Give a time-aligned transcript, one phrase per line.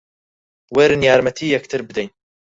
[0.75, 2.09] وەرن یارمەتی یەکتر بدەین